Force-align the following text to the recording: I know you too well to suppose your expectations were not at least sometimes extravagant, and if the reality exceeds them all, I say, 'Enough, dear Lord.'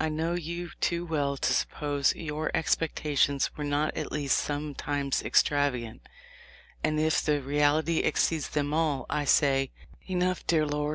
I 0.00 0.08
know 0.08 0.34
you 0.34 0.70
too 0.80 1.04
well 1.06 1.36
to 1.36 1.54
suppose 1.54 2.12
your 2.16 2.50
expectations 2.56 3.56
were 3.56 3.62
not 3.62 3.96
at 3.96 4.10
least 4.10 4.36
sometimes 4.38 5.22
extravagant, 5.22 6.08
and 6.82 6.98
if 6.98 7.22
the 7.22 7.40
reality 7.40 7.98
exceeds 7.98 8.48
them 8.48 8.72
all, 8.74 9.06
I 9.08 9.24
say, 9.24 9.70
'Enough, 10.08 10.44
dear 10.48 10.66
Lord.' 10.66 10.92